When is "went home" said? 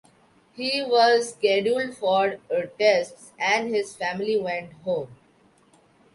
4.35-5.15